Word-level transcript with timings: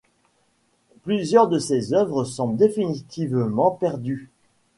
Plusieurs 1.03 1.47
de 1.47 1.59
ses 1.59 1.93
œuvres 1.93 2.23
semblent 2.23 2.57
définitivement 2.57 3.69
perdues. 3.69 4.31